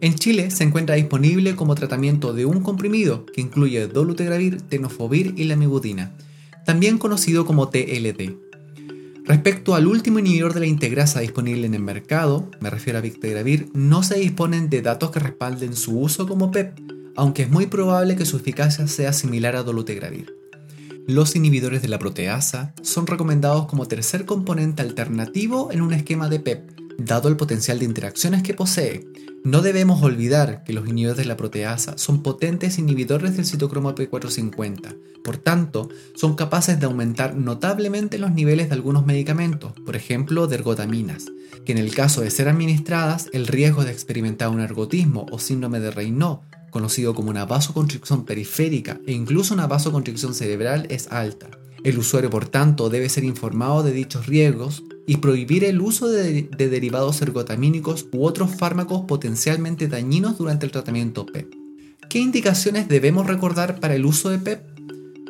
En 0.00 0.14
Chile 0.14 0.50
se 0.50 0.64
encuentra 0.64 0.96
disponible 0.96 1.56
como 1.56 1.74
tratamiento 1.74 2.34
de 2.34 2.44
un 2.44 2.62
comprimido 2.62 3.24
que 3.24 3.40
incluye 3.40 3.86
dolutegravir, 3.86 4.60
tenofovir 4.60 5.34
y 5.36 5.44
lamivudina, 5.44 6.12
también 6.66 6.98
conocido 6.98 7.46
como 7.46 7.68
TLD. 7.68 8.36
Respecto 9.24 9.74
al 9.74 9.86
último 9.86 10.18
inhibidor 10.18 10.52
de 10.52 10.60
la 10.60 10.66
integrasa 10.66 11.20
disponible 11.20 11.66
en 11.66 11.74
el 11.74 11.82
mercado, 11.82 12.50
me 12.60 12.70
refiero 12.70 12.98
a 12.98 13.02
Victegravir, 13.02 13.70
no 13.72 14.02
se 14.02 14.18
disponen 14.18 14.68
de 14.68 14.82
datos 14.82 15.10
que 15.10 15.18
respalden 15.18 15.74
su 15.74 15.98
uso 15.98 16.28
como 16.28 16.50
PEP, 16.50 16.78
aunque 17.16 17.42
es 17.42 17.50
muy 17.50 17.66
probable 17.66 18.16
que 18.16 18.26
su 18.26 18.36
eficacia 18.36 18.86
sea 18.86 19.12
similar 19.12 19.56
a 19.56 19.62
dolutegravir. 19.62 20.36
Los 21.08 21.34
inhibidores 21.34 21.82
de 21.82 21.88
la 21.88 21.98
proteasa 21.98 22.74
son 22.82 23.06
recomendados 23.06 23.66
como 23.66 23.88
tercer 23.88 24.26
componente 24.26 24.82
alternativo 24.82 25.70
en 25.72 25.80
un 25.80 25.92
esquema 25.92 26.28
de 26.28 26.40
PEP, 26.40 26.75
dado 26.98 27.28
el 27.28 27.36
potencial 27.36 27.78
de 27.78 27.84
interacciones 27.84 28.42
que 28.42 28.54
posee. 28.54 29.06
No 29.44 29.62
debemos 29.62 30.02
olvidar 30.02 30.64
que 30.64 30.72
los 30.72 30.88
inhibidores 30.88 31.18
de 31.18 31.24
la 31.26 31.36
proteasa 31.36 31.98
son 31.98 32.22
potentes 32.22 32.78
inhibidores 32.78 33.36
del 33.36 33.46
citocromo 33.46 33.94
P450, 33.94 34.96
por 35.26 35.38
tanto, 35.38 35.88
son 36.14 36.36
capaces 36.36 36.78
de 36.78 36.86
aumentar 36.86 37.34
notablemente 37.34 38.16
los 38.16 38.30
niveles 38.30 38.68
de 38.68 38.76
algunos 38.76 39.06
medicamentos, 39.06 39.72
por 39.84 39.96
ejemplo, 39.96 40.46
de 40.46 40.54
ergotaminas, 40.54 41.26
que 41.64 41.72
en 41.72 41.78
el 41.78 41.92
caso 41.92 42.20
de 42.20 42.30
ser 42.30 42.48
administradas, 42.48 43.28
el 43.32 43.48
riesgo 43.48 43.84
de 43.84 43.90
experimentar 43.90 44.50
un 44.50 44.60
ergotismo 44.60 45.26
o 45.32 45.40
síndrome 45.40 45.80
de 45.80 45.90
Raynaud, 45.90 46.38
conocido 46.70 47.12
como 47.12 47.30
una 47.30 47.44
vasoconstricción 47.44 48.24
periférica 48.24 49.00
e 49.04 49.14
incluso 49.14 49.52
una 49.52 49.66
vasoconstricción 49.66 50.32
cerebral, 50.32 50.86
es 50.90 51.08
alta. 51.08 51.50
El 51.82 51.98
usuario, 51.98 52.30
por 52.30 52.46
tanto, 52.46 52.88
debe 52.88 53.08
ser 53.08 53.24
informado 53.24 53.82
de 53.82 53.90
dichos 53.90 54.26
riesgos 54.26 54.84
y 55.06 55.18
prohibir 55.18 55.64
el 55.64 55.80
uso 55.80 56.08
de, 56.08 56.48
derivados 56.56 57.22
ergotamínicos 57.22 58.06
u 58.12 58.24
otros 58.24 58.50
fármacos 58.56 59.02
potencialmente 59.06 59.88
dañinos 59.88 60.36
durante 60.36 60.66
el 60.66 60.72
tratamiento 60.72 61.26
PEP. 61.26 61.54
¿Qué 62.08 62.18
indicaciones 62.18 62.88
debemos 62.88 63.26
recordar 63.26 63.80
para 63.80 63.94
el 63.94 64.04
uso 64.04 64.30
de 64.30 64.38
PEP? 64.38 64.60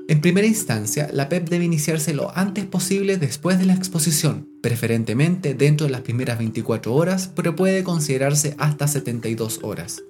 En 0.08 0.20
primera 0.20 0.46
instancia, 0.46 1.10
la 1.12 1.28
PEP 1.28 1.48
debe 1.48 1.64
iniciarse 1.64 2.14
lo 2.14 2.36
antes 2.36 2.64
posible 2.64 3.16
después 3.16 3.58
de 3.58 3.66
la 3.66 3.74
exposición, 3.74 4.48
preferentemente 4.62 5.54
dentro 5.54 5.86
de 5.86 5.92
las 5.92 6.02
primeras 6.02 6.38
24 6.38 6.94
horas, 6.94 7.30
pero 7.34 7.56
puede 7.56 7.82
considerarse 7.82 8.54
hasta 8.58 8.86
72 8.86 9.60
horas. 9.62 10.02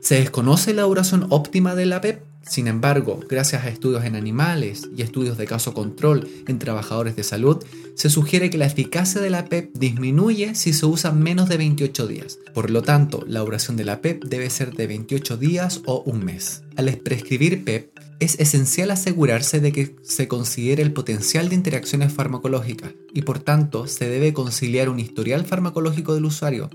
Se 0.00 0.16
desconoce 0.16 0.74
la 0.74 0.82
duración 0.82 1.26
óptima 1.30 1.74
de 1.74 1.86
la 1.86 2.00
PEP, 2.00 2.22
sin 2.42 2.66
embargo, 2.66 3.20
gracias 3.28 3.64
a 3.64 3.68
estudios 3.68 4.04
en 4.04 4.16
animales 4.16 4.88
y 4.96 5.02
estudios 5.02 5.36
de 5.36 5.46
caso 5.46 5.74
control 5.74 6.28
en 6.48 6.58
trabajadores 6.58 7.14
de 7.14 7.22
salud, 7.22 7.62
se 7.94 8.08
sugiere 8.08 8.48
que 8.50 8.58
la 8.58 8.66
eficacia 8.66 9.20
de 9.20 9.30
la 9.30 9.44
PEP 9.44 9.76
disminuye 9.76 10.54
si 10.54 10.72
se 10.72 10.86
usa 10.86 11.12
menos 11.12 11.48
de 11.48 11.58
28 11.58 12.06
días. 12.06 12.38
Por 12.54 12.70
lo 12.70 12.82
tanto, 12.82 13.24
la 13.28 13.40
duración 13.40 13.76
de 13.76 13.84
la 13.84 14.00
PEP 14.00 14.24
debe 14.24 14.48
ser 14.48 14.72
de 14.72 14.86
28 14.86 15.36
días 15.36 15.82
o 15.84 16.02
un 16.06 16.24
mes. 16.24 16.62
Al 16.76 16.90
prescribir 16.96 17.62
PEP, 17.62 17.90
es 18.20 18.38
esencial 18.38 18.90
asegurarse 18.90 19.60
de 19.60 19.72
que 19.72 19.96
se 20.02 20.28
considere 20.28 20.82
el 20.82 20.92
potencial 20.92 21.48
de 21.48 21.54
interacciones 21.54 22.12
farmacológicas 22.12 22.92
y 23.14 23.22
por 23.22 23.38
tanto 23.38 23.86
se 23.86 24.08
debe 24.08 24.34
conciliar 24.34 24.90
un 24.90 25.00
historial 25.00 25.46
farmacológico 25.46 26.14
del 26.14 26.26
usuario 26.26 26.68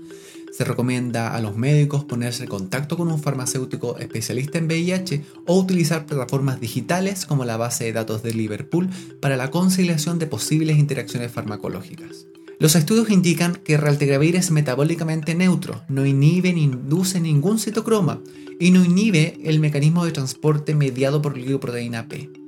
se 0.56 0.64
recomienda 0.64 1.34
a 1.34 1.40
los 1.42 1.54
médicos 1.54 2.04
ponerse 2.04 2.44
en 2.44 2.48
contacto 2.48 2.96
con 2.96 3.08
un 3.08 3.22
farmacéutico 3.22 3.98
especialista 3.98 4.56
en 4.56 4.64
VIH 4.66 5.22
o 5.46 5.58
utilizar 5.58 6.06
plataformas 6.06 6.60
digitales 6.60 7.26
como 7.26 7.44
la 7.44 7.58
base 7.58 7.84
de 7.84 7.92
datos 7.92 8.22
de 8.22 8.32
Liverpool 8.32 8.88
para 9.20 9.36
la 9.36 9.50
conciliación 9.50 10.18
de 10.18 10.26
posibles 10.26 10.78
interacciones 10.78 11.30
farmacológicas. 11.30 12.26
Los 12.58 12.74
estudios 12.74 13.10
indican 13.10 13.56
que 13.56 13.76
Raltegravir 13.76 14.34
es 14.34 14.50
metabólicamente 14.50 15.34
neutro, 15.34 15.82
no 15.90 16.06
inhibe 16.06 16.54
ni 16.54 16.62
induce 16.62 17.20
ningún 17.20 17.58
citocroma 17.58 18.22
y 18.58 18.70
no 18.70 18.82
inhibe 18.82 19.38
el 19.44 19.60
mecanismo 19.60 20.06
de 20.06 20.12
transporte 20.12 20.74
mediado 20.74 21.20
por 21.20 21.34
glicoproteína 21.34 22.08
P. 22.08 22.45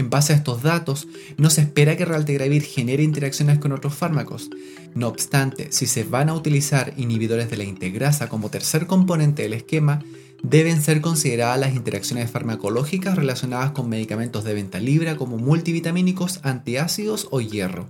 En 0.00 0.08
base 0.08 0.32
a 0.32 0.36
estos 0.36 0.62
datos, 0.62 1.08
no 1.36 1.50
se 1.50 1.60
espera 1.60 1.94
que 1.94 2.06
Raltegravir 2.06 2.62
genere 2.62 3.02
interacciones 3.02 3.58
con 3.58 3.72
otros 3.72 3.94
fármacos. 3.94 4.48
No 4.94 5.08
obstante, 5.08 5.72
si 5.72 5.86
se 5.86 6.04
van 6.04 6.30
a 6.30 6.34
utilizar 6.34 6.94
inhibidores 6.96 7.50
de 7.50 7.58
la 7.58 7.64
integrasa 7.64 8.30
como 8.30 8.48
tercer 8.48 8.86
componente 8.86 9.42
del 9.42 9.52
esquema, 9.52 10.02
deben 10.42 10.80
ser 10.80 11.02
consideradas 11.02 11.60
las 11.60 11.74
interacciones 11.74 12.30
farmacológicas 12.30 13.14
relacionadas 13.14 13.72
con 13.72 13.90
medicamentos 13.90 14.42
de 14.42 14.54
venta 14.54 14.80
libre 14.80 15.14
como 15.16 15.36
multivitamínicos, 15.36 16.40
antiácidos 16.44 17.28
o 17.30 17.42
hierro. 17.42 17.86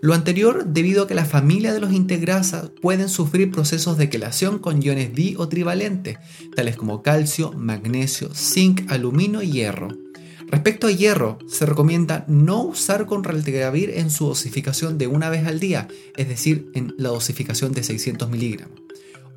Lo 0.00 0.14
anterior 0.14 0.66
debido 0.66 1.04
a 1.04 1.06
que 1.06 1.14
la 1.14 1.24
familia 1.24 1.72
de 1.72 1.78
los 1.78 1.92
integrasas 1.92 2.70
pueden 2.82 3.08
sufrir 3.08 3.52
procesos 3.52 3.96
de 3.96 4.08
quelación 4.08 4.58
con 4.58 4.82
iones 4.82 5.14
di 5.14 5.36
o 5.38 5.48
trivalentes, 5.48 6.18
tales 6.56 6.76
como 6.76 7.02
calcio, 7.02 7.52
magnesio, 7.52 8.34
zinc, 8.34 8.90
aluminio 8.90 9.40
y 9.40 9.52
hierro. 9.52 10.07
Respecto 10.50 10.86
a 10.86 10.90
hierro, 10.90 11.38
se 11.46 11.66
recomienda 11.66 12.24
no 12.26 12.62
usar 12.62 13.04
con 13.04 13.22
raltegravir 13.22 13.90
en 13.90 14.10
su 14.10 14.26
dosificación 14.26 14.96
de 14.96 15.06
una 15.06 15.28
vez 15.28 15.46
al 15.46 15.60
día, 15.60 15.88
es 16.16 16.28
decir, 16.28 16.70
en 16.74 16.94
la 16.96 17.10
dosificación 17.10 17.72
de 17.72 17.82
600 17.82 18.30
miligramos. 18.30 18.80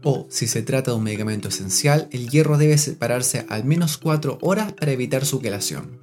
O, 0.04 0.26
si 0.30 0.48
se 0.48 0.62
trata 0.62 0.92
de 0.92 0.98
un 0.98 1.04
medicamento 1.04 1.50
esencial, 1.50 2.08
el 2.12 2.30
hierro 2.30 2.58
debe 2.58 2.78
separarse 2.78 3.46
al 3.50 3.66
menos 3.66 3.98
4 3.98 4.40
horas 4.42 4.74
para 4.74 4.94
evitar 4.94 5.26
su 5.26 5.42
quelación. 5.42 6.00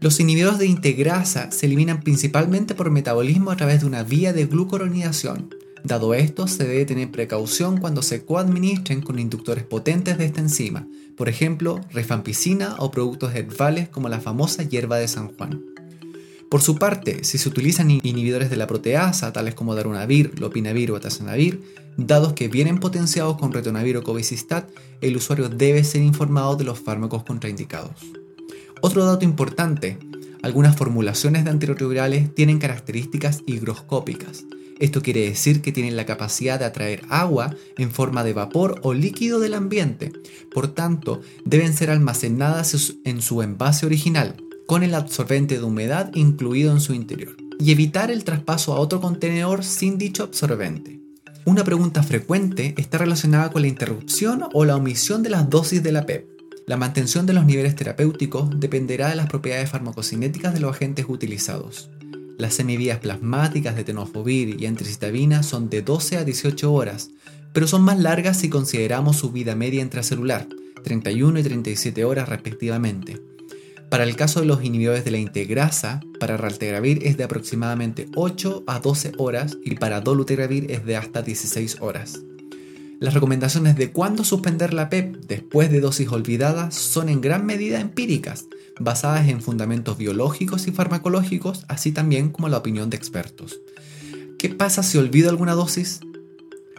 Los 0.00 0.18
inhibidores 0.18 0.58
de 0.58 0.66
integrasa 0.66 1.50
se 1.50 1.66
eliminan 1.66 2.00
principalmente 2.00 2.74
por 2.74 2.90
metabolismo 2.90 3.50
a 3.50 3.56
través 3.56 3.80
de 3.80 3.86
una 3.86 4.02
vía 4.02 4.32
de 4.32 4.46
glucoronidación. 4.46 5.54
Dado 5.84 6.14
esto, 6.14 6.46
se 6.46 6.64
debe 6.64 6.84
tener 6.84 7.10
precaución 7.10 7.78
cuando 7.78 8.02
se 8.02 8.24
coadministren 8.24 9.00
con 9.00 9.18
inductores 9.18 9.64
potentes 9.64 10.18
de 10.18 10.26
esta 10.26 10.40
enzima, 10.40 10.86
por 11.16 11.28
ejemplo, 11.28 11.80
rifampicina 11.92 12.76
o 12.78 12.90
productos 12.90 13.34
herbales 13.34 13.88
como 13.88 14.08
la 14.08 14.20
famosa 14.20 14.62
hierba 14.62 14.98
de 14.98 15.08
San 15.08 15.28
Juan. 15.28 15.64
Por 16.50 16.62
su 16.62 16.76
parte, 16.76 17.22
si 17.24 17.38
se 17.38 17.48
utilizan 17.48 17.90
inhibidores 17.90 18.50
de 18.50 18.56
la 18.56 18.66
proteasa, 18.66 19.32
tales 19.32 19.54
como 19.54 19.74
darunavir, 19.74 20.38
lopinavir 20.40 20.90
o 20.90 20.96
atazanavir, 20.96 21.62
dados 21.96 22.32
que 22.32 22.48
vienen 22.48 22.80
potenciados 22.80 23.36
con 23.36 23.52
retonavir 23.52 23.96
o 23.96 24.02
cobicistat, 24.02 24.68
el 25.00 25.16
usuario 25.16 25.48
debe 25.48 25.84
ser 25.84 26.02
informado 26.02 26.56
de 26.56 26.64
los 26.64 26.80
fármacos 26.80 27.22
contraindicados. 27.22 28.00
Otro 28.82 29.04
dato 29.04 29.24
importante, 29.24 29.98
algunas 30.42 30.76
formulaciones 30.76 31.44
de 31.44 31.50
antirretrovirales 31.50 32.34
tienen 32.34 32.58
características 32.58 33.42
higroscópicas. 33.46 34.44
Esto 34.80 35.02
quiere 35.02 35.20
decir 35.20 35.60
que 35.60 35.72
tienen 35.72 35.94
la 35.94 36.06
capacidad 36.06 36.58
de 36.58 36.64
atraer 36.64 37.02
agua 37.10 37.54
en 37.76 37.90
forma 37.90 38.24
de 38.24 38.32
vapor 38.32 38.80
o 38.82 38.94
líquido 38.94 39.38
del 39.38 39.52
ambiente. 39.52 40.10
Por 40.52 40.68
tanto, 40.68 41.20
deben 41.44 41.74
ser 41.74 41.90
almacenadas 41.90 42.94
en 43.04 43.20
su 43.20 43.42
envase 43.42 43.84
original, 43.84 44.36
con 44.66 44.82
el 44.82 44.94
absorbente 44.94 45.58
de 45.58 45.64
humedad 45.64 46.10
incluido 46.14 46.72
en 46.72 46.80
su 46.80 46.94
interior, 46.94 47.36
y 47.58 47.72
evitar 47.72 48.10
el 48.10 48.24
traspaso 48.24 48.72
a 48.72 48.80
otro 48.80 49.02
contenedor 49.02 49.64
sin 49.64 49.98
dicho 49.98 50.22
absorbente. 50.22 50.98
Una 51.44 51.62
pregunta 51.62 52.02
frecuente 52.02 52.74
está 52.78 52.96
relacionada 52.96 53.50
con 53.50 53.62
la 53.62 53.68
interrupción 53.68 54.44
o 54.54 54.64
la 54.64 54.76
omisión 54.76 55.22
de 55.22 55.30
las 55.30 55.50
dosis 55.50 55.82
de 55.82 55.92
la 55.92 56.06
PEP. 56.06 56.26
La 56.66 56.78
mantención 56.78 57.26
de 57.26 57.34
los 57.34 57.44
niveles 57.44 57.74
terapéuticos 57.74 58.58
dependerá 58.58 59.10
de 59.10 59.16
las 59.16 59.28
propiedades 59.28 59.68
farmacocinéticas 59.68 60.54
de 60.54 60.60
los 60.60 60.74
agentes 60.74 61.04
utilizados. 61.08 61.90
Las 62.40 62.54
semivías 62.54 63.00
plasmáticas 63.00 63.76
de 63.76 63.84
tenofovir 63.84 64.62
y 64.62 64.64
antricitabina 64.64 65.42
son 65.42 65.68
de 65.68 65.82
12 65.82 66.16
a 66.16 66.24
18 66.24 66.72
horas, 66.72 67.10
pero 67.52 67.66
son 67.66 67.82
más 67.82 67.98
largas 67.98 68.38
si 68.38 68.48
consideramos 68.48 69.18
su 69.18 69.30
vida 69.30 69.54
media 69.54 69.82
intracelular, 69.82 70.48
31 70.82 71.38
y 71.38 71.42
37 71.42 72.02
horas 72.02 72.30
respectivamente. 72.30 73.20
Para 73.90 74.04
el 74.04 74.16
caso 74.16 74.40
de 74.40 74.46
los 74.46 74.64
inhibidores 74.64 75.04
de 75.04 75.10
la 75.10 75.18
integrasa, 75.18 76.00
para 76.18 76.38
raltegravir 76.38 77.06
es 77.06 77.18
de 77.18 77.24
aproximadamente 77.24 78.08
8 78.14 78.64
a 78.66 78.80
12 78.80 79.12
horas 79.18 79.58
y 79.62 79.74
para 79.74 80.00
dolutegravir 80.00 80.70
es 80.70 80.86
de 80.86 80.96
hasta 80.96 81.20
16 81.20 81.82
horas. 81.82 82.20
Las 83.00 83.12
recomendaciones 83.12 83.76
de 83.76 83.92
cuándo 83.92 84.24
suspender 84.24 84.72
la 84.72 84.88
PEP 84.88 85.16
después 85.26 85.70
de 85.70 85.80
dosis 85.80 86.08
olvidadas 86.08 86.74
son 86.74 87.10
en 87.10 87.20
gran 87.20 87.44
medida 87.44 87.80
empíricas, 87.80 88.46
basadas 88.80 89.28
en 89.28 89.40
fundamentos 89.40 89.96
biológicos 89.96 90.66
y 90.66 90.72
farmacológicos, 90.72 91.64
así 91.68 91.92
también 91.92 92.30
como 92.30 92.48
la 92.48 92.58
opinión 92.58 92.90
de 92.90 92.96
expertos. 92.96 93.60
¿Qué 94.38 94.48
pasa 94.48 94.82
si 94.82 94.98
olvido 94.98 95.30
alguna 95.30 95.52
dosis? 95.52 96.00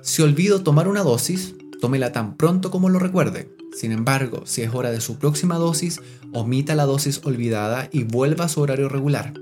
Si 0.02 0.22
olvido 0.22 0.64
tomar 0.64 0.88
una 0.88 1.04
dosis, 1.04 1.56
tómela 1.80 2.12
tan 2.12 2.36
pronto 2.36 2.72
como 2.72 2.90
lo 2.90 3.00
recuerde. 3.00 3.50
Sin 3.74 3.92
embargo, 3.92 4.44
si 4.46 4.64
es 4.64 4.74
hora 4.74 4.92
de 4.92 5.00
su 5.00 5.18
próxima 5.18 5.56
dosis, 5.56 6.02
omita 6.34 6.76
la 6.76 6.86
dosis 6.86 7.22
olvidada 7.24 7.88
y 7.92 8.04
vuelva 8.04 8.46
a 8.46 8.50
su 8.50 8.62
horario 8.62 8.90
regular. 8.90 9.34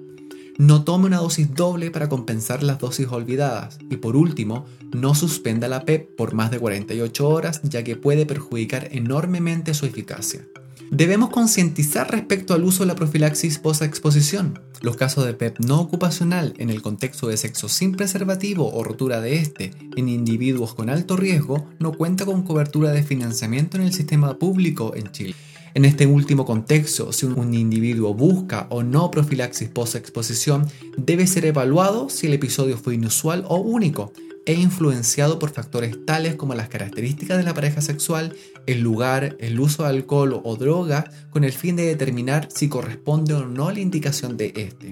No 0.58 0.84
tome 0.84 1.06
una 1.06 1.20
dosis 1.20 1.56
doble 1.56 1.90
para 1.90 2.10
compensar 2.10 2.64
las 2.64 2.80
dosis 2.80 3.08
olvidadas. 3.08 3.80
Y 3.90 3.96
por 3.96 4.18
último, 4.18 4.66
no 4.94 5.16
suspenda 5.16 5.70
la 5.70 5.86
PEP 5.86 6.18
por 6.18 6.34
más 6.34 6.52
de 6.52 6.60
48 6.60 7.30
horas 7.30 7.62
ya 7.64 7.84
que 7.86 7.96
puede 7.96 8.26
perjudicar 8.26 8.90
enormemente 8.92 9.74
su 9.74 9.86
eficacia. 9.86 10.46
Debemos 10.92 11.30
concientizar 11.30 12.10
respecto 12.10 12.54
al 12.54 12.64
uso 12.64 12.84
de 12.84 12.88
la 12.88 12.96
profilaxis 12.96 13.60
post-exposición. 13.60 14.60
Los 14.82 14.96
casos 14.96 15.26
de 15.26 15.34
PEP 15.34 15.60
no 15.60 15.80
ocupacional 15.80 16.54
en 16.58 16.70
el 16.70 16.82
contexto 16.82 17.28
de 17.28 17.38
sexo 17.38 17.70
sin 17.70 17.92
preservativo 17.92 18.74
o 18.74 18.84
rotura 18.84 19.22
de 19.22 19.38
este 19.38 19.72
en 19.96 20.10
individuos 20.10 20.74
con 20.74 20.90
alto 20.90 21.16
riesgo 21.16 21.68
no 21.80 21.92
cuenta 21.94 22.26
con 22.26 22.44
cobertura 22.44 22.92
de 22.92 23.04
financiamiento 23.04 23.78
en 23.78 23.84
el 23.84 23.94
sistema 23.94 24.40
público 24.40 24.94
en 24.96 25.12
Chile. 25.12 25.36
En 25.76 25.86
este 25.86 26.08
último 26.08 26.46
contexto, 26.46 27.14
si 27.14 27.28
un 27.28 27.54
individuo 27.54 28.16
busca 28.16 28.66
o 28.72 28.82
no 28.82 29.12
profilaxis 29.12 29.70
post-exposición, 29.70 30.66
debe 30.98 31.28
ser 31.28 31.46
evaluado 31.46 32.10
si 32.10 32.28
el 32.28 32.34
episodio 32.34 32.78
fue 32.78 32.96
inusual 32.96 33.46
o 33.48 33.58
único 33.58 34.12
e 34.50 34.54
influenciado 34.54 35.38
por 35.38 35.52
factores 35.52 36.08
tales 36.08 36.34
como 36.34 36.56
las 36.56 36.70
características 36.70 37.38
de 37.38 37.44
la 37.44 37.54
pareja 37.54 37.82
sexual, 37.82 38.36
el 38.66 38.80
lugar, 38.82 39.38
el 39.40 39.60
uso 39.60 39.84
de 39.84 39.90
alcohol 39.90 40.42
o 40.44 40.56
droga, 40.56 41.12
con 41.30 41.44
el 41.44 41.52
fin 41.52 41.76
de 41.76 41.86
determinar 41.86 42.50
si 42.52 42.68
corresponde 42.68 43.36
o 43.36 43.46
no 43.46 43.70
la 43.70 43.80
indicación 43.80 44.38
de 44.38 44.52
este. 44.56 44.90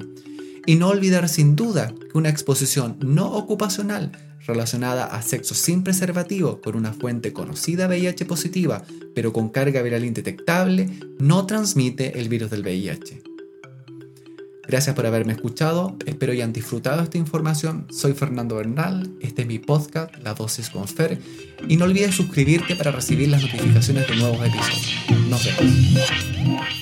Y 0.67 0.75
no 0.75 0.89
olvidar 0.89 1.27
sin 1.27 1.55
duda 1.55 1.91
que 2.11 2.19
una 2.19 2.29
exposición 2.29 2.97
no 3.01 3.31
ocupacional 3.31 4.11
relacionada 4.45 5.05
a 5.05 5.23
sexo 5.23 5.55
sin 5.55 5.81
preservativo 5.81 6.61
con 6.61 6.75
una 6.75 6.93
fuente 6.93 7.33
conocida 7.33 7.87
VIH 7.87 8.25
positiva, 8.25 8.83
pero 9.15 9.33
con 9.33 9.49
carga 9.49 9.81
viral 9.81 10.05
indetectable, 10.05 10.87
no 11.17 11.47
transmite 11.47 12.19
el 12.19 12.29
virus 12.29 12.51
del 12.51 12.61
VIH. 12.61 13.26
Gracias 14.67 14.95
por 14.95 15.05
haberme 15.05 15.33
escuchado, 15.33 15.95
espero 16.05 16.33
hayan 16.33 16.51
disfrutado 16.51 17.01
esta 17.01 17.17
información. 17.17 17.87
Soy 17.89 18.13
Fernando 18.13 18.57
Bernal, 18.57 19.09
este 19.21 19.43
es 19.43 19.47
mi 19.47 19.59
podcast, 19.59 20.13
La 20.23 20.33
Dosis 20.33 20.69
con 20.69 20.87
Fer, 20.87 21.19
y 21.69 21.77
no 21.77 21.85
olvides 21.85 22.15
suscribirte 22.15 22.75
para 22.75 22.91
recibir 22.91 23.29
las 23.29 23.41
notificaciones 23.41 24.07
de 24.09 24.15
nuevos 24.17 24.45
episodios. 24.45 25.29
Nos 25.29 25.45
vemos. 25.45 26.76